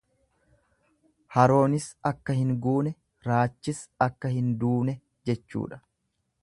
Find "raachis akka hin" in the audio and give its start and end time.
3.29-4.53